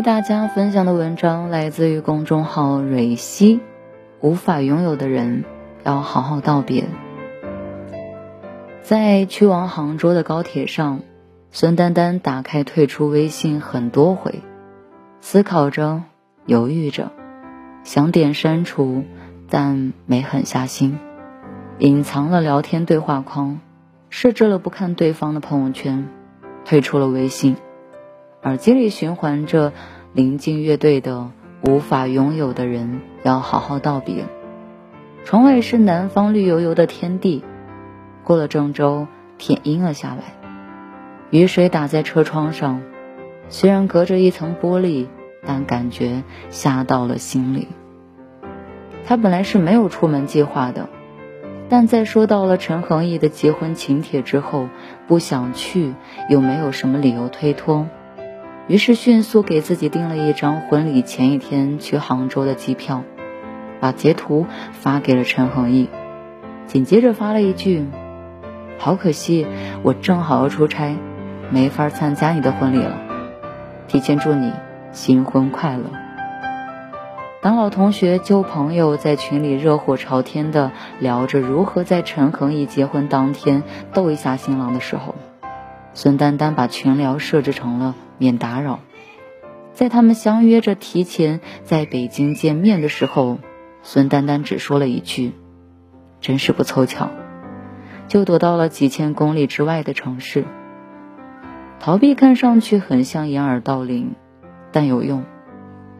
[0.00, 3.60] 为大家分享的文章来自于公众号蕊希。
[4.22, 5.44] 无法拥有的人，
[5.84, 6.86] 要好好道别。
[8.80, 11.02] 在去往杭州的高铁上，
[11.50, 14.40] 孙丹丹打开退出微信很多回，
[15.20, 16.00] 思考着，
[16.46, 17.12] 犹豫着，
[17.84, 19.04] 想点删除，
[19.50, 20.98] 但没狠下心，
[21.78, 23.60] 隐藏了聊天对话框，
[24.08, 26.08] 设置了不看对方的朋友圈，
[26.64, 27.56] 退出了微信。
[28.42, 29.74] 耳机里循环着
[30.14, 31.30] 临近乐队的
[31.70, 34.22] 《无法拥有的人要好好道别》。
[35.26, 37.44] 窗外是南方绿油油的天地，
[38.24, 40.38] 过了郑州，天阴了下来，
[41.28, 42.80] 雨水打在车窗上，
[43.50, 45.08] 虽然隔着一层玻璃，
[45.46, 47.68] 但感觉下到了心里。
[49.04, 50.88] 他本来是没有出门计划的，
[51.68, 54.70] 但在收到了陈恒毅的结婚请帖之后，
[55.06, 55.92] 不想去
[56.30, 57.86] 又没有什么理由推脱。
[58.70, 63.02] 于是迅速给自己订了一张婚礼前一天去杭州的机票，
[63.80, 65.88] 把截图发给了陈恒毅，
[66.68, 67.84] 紧接着发了一句
[68.78, 69.44] ：“好可惜，
[69.82, 70.94] 我正好要出差，
[71.50, 72.96] 没法参加你的婚礼了。
[73.88, 74.52] 提前祝你
[74.92, 75.90] 新婚快乐。”
[77.42, 85.16] 当老同学、旧朋友在群里热火朝天的聊着如何在陈恒毅结婚当天逗一下新郎的时候，
[85.94, 87.94] 孙丹丹把群聊设置成了。
[88.20, 88.80] 免打扰，
[89.72, 93.38] 在他们相约着提前在北京见面的时候，
[93.82, 95.32] 孙丹丹只说了一句
[96.20, 97.08] ：“真是不凑巧。”
[98.08, 100.44] 就躲到了几千公里之外的城市。
[101.78, 104.14] 逃避看上去很像掩耳盗铃，
[104.70, 105.24] 但有用。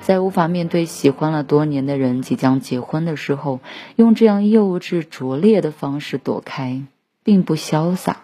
[0.00, 3.60] 在无法面对喜欢了多年的人即将结婚的时候，
[3.96, 6.80] 用这样幼稚拙劣的方式躲开，
[7.22, 8.22] 并不潇洒，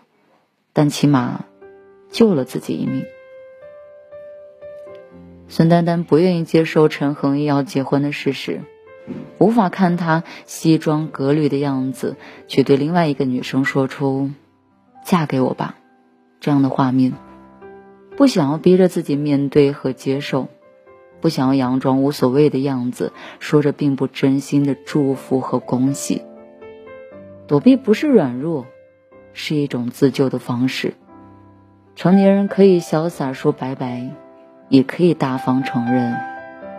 [0.72, 1.44] 但起码
[2.12, 3.04] 救了自己一命。
[5.48, 8.60] 孙丹丹不愿意接受陈恒毅要结婚的事实，
[9.38, 14.30] 无法看他西装革履的样子，去对另外一个女生说出
[15.04, 15.76] “嫁给我吧”
[16.40, 17.12] 这样的画面，
[18.16, 20.48] 不想要逼着自己面对和接受，
[21.20, 26.22] 不想要佯装无所谓的样子，说着并不真心的祝福和恭喜。
[27.46, 28.66] 躲避不是软弱，
[29.34, 30.94] 是一种自救的方式。
[31.94, 34.08] 成年人可以潇洒说拜拜。
[34.68, 36.16] 也可以大方承认，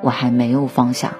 [0.01, 1.13] 我还没有放下。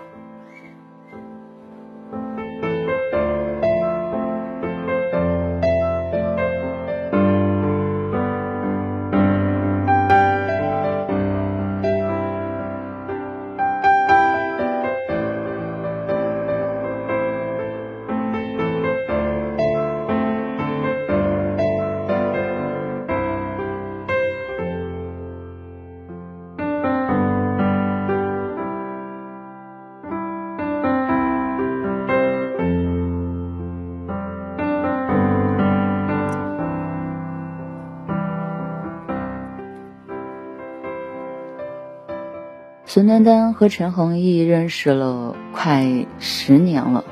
[42.93, 47.03] 孙丹丹和陈恒毅认识了快十年了，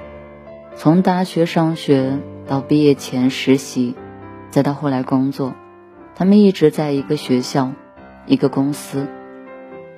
[0.75, 3.95] 从大学上学到毕业前实习，
[4.51, 5.55] 再到后来工作，
[6.13, 7.72] 他们一直在一个学校，
[8.28, 9.07] 一个公司。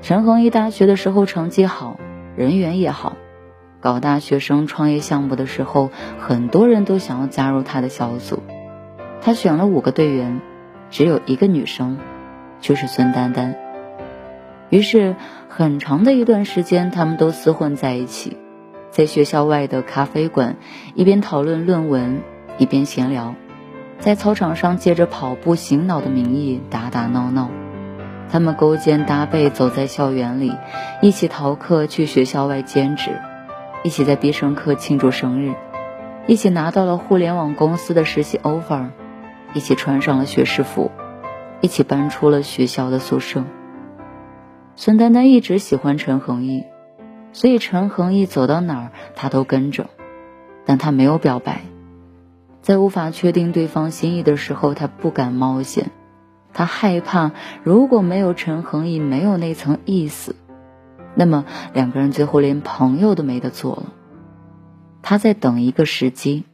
[0.01, 1.99] 陈恒毅大学的时候成绩好，
[2.37, 3.17] 人缘也好，
[3.81, 8.41] 搞大学生创业项目的时候，很多人都想要加入他的小组。
[9.19, 10.39] 他选了五个队员，
[10.89, 11.97] 只有一个女生，
[12.61, 13.62] 就是孙丹丹。
[14.73, 15.15] 于是，
[15.49, 18.37] 很长的一段时间，他们都厮混在一起，
[18.89, 20.55] 在学校外的咖啡馆，
[20.95, 22.23] 一边讨论论文，
[22.57, 23.35] 一边闲聊；
[23.99, 27.51] 在操场上借着跑步醒脑的名义打打闹闹。
[28.31, 30.51] 他们勾肩搭背走在校园里，
[31.03, 33.11] 一起逃课去学校外兼职，
[33.83, 35.53] 一起在必胜客庆祝生日，
[36.25, 38.87] 一起拿到了互联网公司的实习 offer，
[39.53, 40.89] 一起穿上了学士服，
[41.61, 43.43] 一起搬出了学校的宿舍。
[44.75, 46.63] 孙丹丹一直喜欢陈恒毅，
[47.31, 49.89] 所以陈恒毅走到哪儿，她都跟着，
[50.65, 51.61] 但她没有表白。
[52.61, 55.91] 在无法确定对方心意的时候，他不敢冒险，
[56.53, 57.31] 他害怕
[57.61, 60.35] 如果没有陈恒毅，没有那层意思，
[61.13, 63.93] 那么两个人最后连朋友都没得做了。
[65.01, 66.45] 他在等一个时机，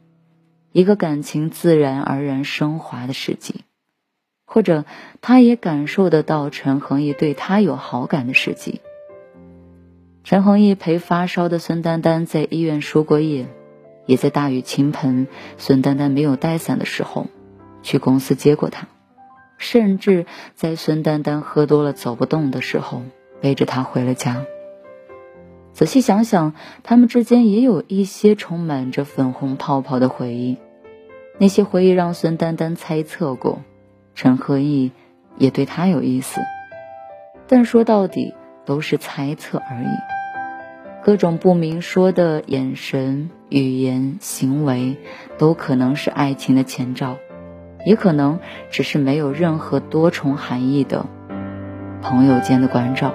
[0.72, 3.60] 一个感情自然而然升华的时机。
[4.52, 4.84] 或者，
[5.20, 8.80] 他也感受得到陈恒毅对他有好感的时机。
[10.24, 13.46] 陈恒毅陪发烧的孙丹丹在医院输过液，
[14.06, 17.28] 也在大雨倾盆、孙丹丹没有带伞的时候，
[17.84, 18.88] 去公司接过她，
[19.56, 20.26] 甚至
[20.56, 23.02] 在孙丹丹喝多了走不动的时候，
[23.40, 24.44] 背着她回了家。
[25.72, 30.56] 仔细想想，他们之间也有一些充满着粉红泡泡的回忆，
[31.38, 33.62] 那些回忆让孙丹丹猜测过。
[34.22, 34.92] 陈和义
[35.38, 36.42] 也对他有意思，
[37.48, 38.34] 但说到底
[38.66, 39.88] 都是猜测而已。
[41.02, 44.98] 各种不明说的眼神、语言、行为，
[45.38, 47.16] 都可能是爱情的前兆，
[47.86, 48.40] 也可能
[48.70, 51.06] 只是没有任何多重含义的
[52.02, 53.14] 朋友间的关照。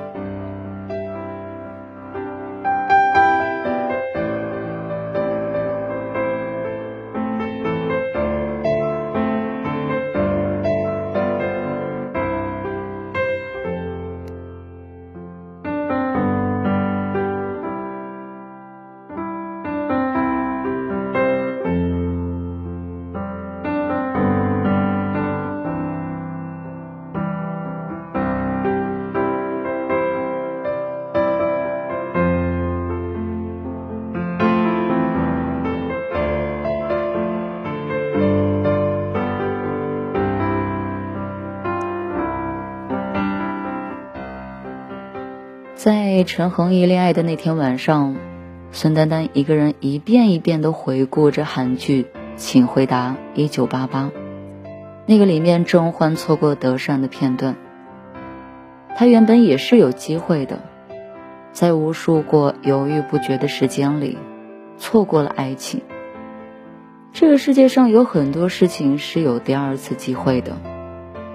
[45.85, 48.15] 在陈恒毅恋爱的那天晚上，
[48.71, 52.01] 孙丹丹一个人一遍一遍地回顾着韩剧
[52.35, 54.05] 《请回答一九八八》，
[55.05, 57.55] 那个里面甄嬛错过德善的片段。
[58.95, 60.57] 他原本也是有机会的，
[61.51, 64.17] 在无数过犹豫不决的时间里，
[64.79, 65.83] 错过了爱情。
[67.13, 70.57] 这个世界上有很多事情是有第二次机会的，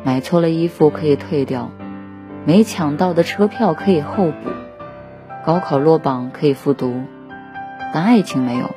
[0.02, 1.70] 买错了衣服可以退掉。
[2.46, 4.50] 没抢到的车票可以候补，
[5.44, 7.02] 高考落榜可以复读，
[7.92, 8.70] 但爱情没有，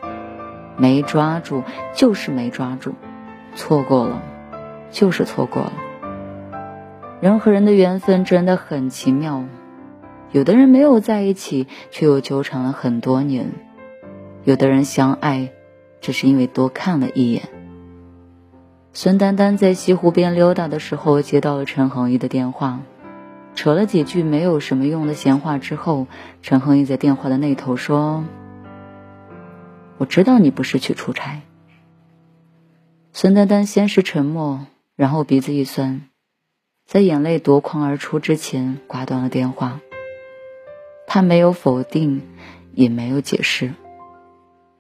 [0.76, 1.64] 没抓住
[1.94, 2.94] 就是没抓住，
[3.56, 4.22] 错过了
[4.92, 5.74] 就是错过了。
[7.22, 9.46] 人和人的缘分真的很奇妙，
[10.32, 13.46] 有的人没有在一起，却又纠缠了很多年；
[14.44, 15.52] 有的人相爱，
[16.02, 17.44] 只是因为多看了一眼。
[18.92, 22.82] 孙丹丹在西湖边溜达的时候，接到了陈恒毅的电话。
[23.56, 26.08] 扯了几句没有什么用的闲话之后，
[26.42, 28.26] 陈恒毅在电话的那头说
[29.98, 31.42] ：“我知道你不是去出差。”
[33.14, 34.66] 孙丹丹先是沉默，
[34.96, 36.02] 然后鼻子一酸，
[36.86, 39.80] 在眼泪夺眶而出之前挂断了电话。
[41.06, 42.24] 他没有否定，
[42.74, 43.74] 也没有解释。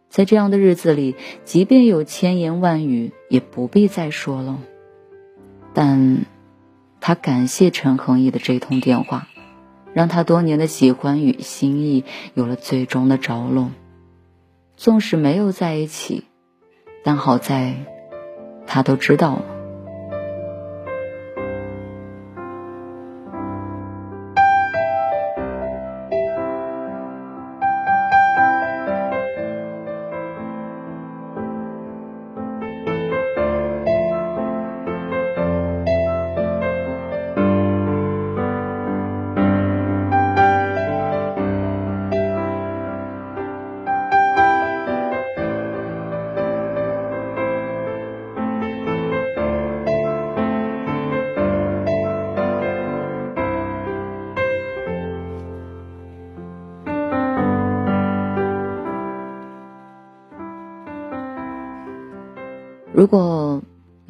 [0.09, 1.15] 在这样的日子里，
[1.45, 4.59] 即便有千言万语，也不必再说了。
[5.73, 6.25] 但。
[7.05, 9.27] 他感谢陈恒毅的这通电话，
[9.93, 13.71] 让他多年的喜欢与心意有了最终的着落。
[14.77, 16.23] 纵使没有在一起，
[17.03, 17.75] 但好在，
[18.65, 19.43] 他都知道了。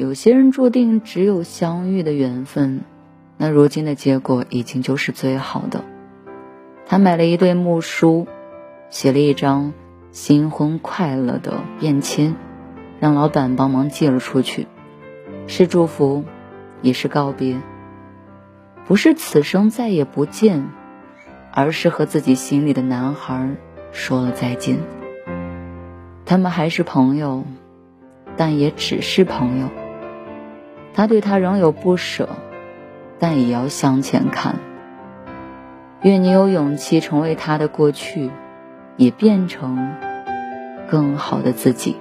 [0.03, 2.81] 有些人注定只有相遇的缘分，
[3.38, 5.86] 那如今的结果已经就是最好的。
[6.86, 8.27] 他买了一对木梳，
[8.89, 9.72] 写了一张
[10.12, 12.36] 新婚快乐的便签，
[13.00, 14.67] 让老板帮忙寄了出去，
[15.48, 16.25] 是祝福，
[16.81, 17.62] 也是告别。
[18.86, 20.67] 不是此生再也不见，
[21.53, 23.55] 而是和自己心里的男孩
[23.93, 24.79] 说了再见。
[26.25, 27.45] 他们还是朋友。
[28.36, 29.69] 但也只是朋友，
[30.93, 32.29] 他对他仍有不舍，
[33.19, 34.55] 但也要向前看。
[36.03, 38.29] 愿你有勇气成为他的过去，
[38.97, 39.95] 也变成
[40.89, 41.95] 更好的自己。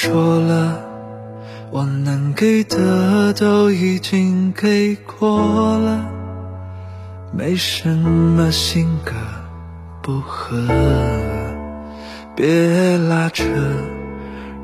[0.00, 0.80] 说了，
[1.72, 6.08] 我能给的都已经给过了，
[7.32, 9.10] 没什么性格
[10.00, 10.56] 不合，
[12.36, 13.42] 别拉扯，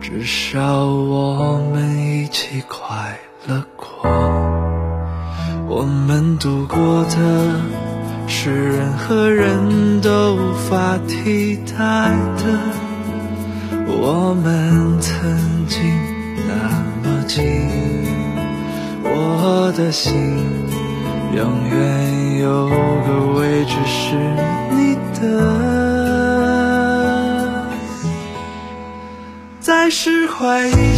[0.01, 4.09] 至少我们一起快乐过。
[5.67, 7.61] 我们度过的
[8.29, 12.84] 是任何人都无法替代的。
[14.07, 15.81] 我们曾经
[16.47, 16.53] 那
[17.03, 17.43] 么近，
[19.03, 20.13] 我的心
[21.35, 24.15] 永远有个位置是
[24.77, 25.25] 你的。
[29.59, 30.97] 再释怀一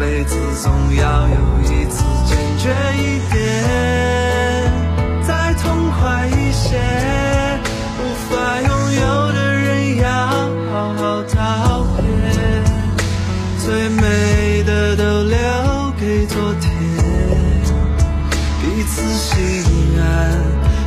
[0.00, 3.38] 辈子总要有一次坚决一点，
[5.22, 6.80] 再痛快一些。
[7.98, 10.08] 无法拥有的人要
[10.72, 12.02] 好好道别，
[13.62, 15.36] 最美的都留
[16.00, 16.70] 给昨天，
[18.62, 19.36] 彼此心
[20.00, 20.02] 安，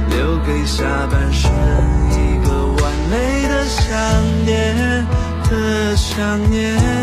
[0.09, 1.51] 留给下半生
[2.09, 3.85] 一个完美的想
[4.43, 5.05] 念。
[5.51, 7.02] 的想念。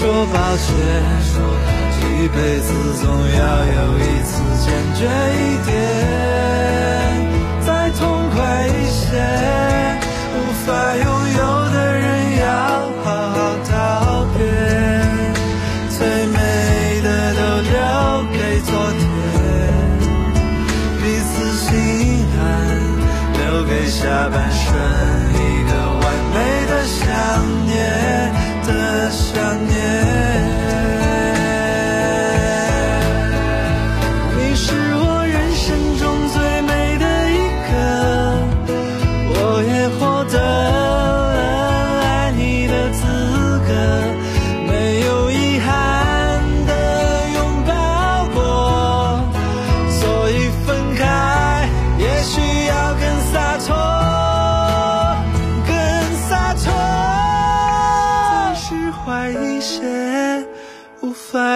[0.00, 0.66] 说抱歉，
[2.00, 4.32] 一辈子总要有一次
[4.64, 5.04] 坚决
[5.36, 5.70] 一点，
[7.60, 9.04] 再痛快一些。
[10.32, 11.04] 无法拥
[11.36, 11.40] 有
[11.74, 12.02] 的人
[12.38, 12.42] 要
[13.04, 13.36] 好好
[13.70, 13.72] 道
[14.38, 14.40] 别，
[15.90, 16.36] 最美
[17.02, 17.76] 的都留
[18.32, 19.04] 给昨天，
[20.96, 21.68] 彼此心
[22.40, 22.42] 安，
[23.34, 24.64] 留给下半生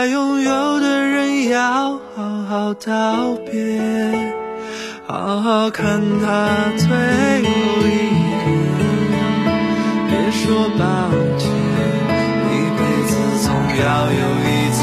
[0.06, 3.80] 拥有的人要好好道别，
[5.06, 7.48] 好好看他最后
[7.82, 7.88] 一
[8.20, 8.32] 眼。
[10.08, 10.82] 别说抱
[11.38, 11.48] 歉，
[12.50, 14.73] 一辈子总要有一。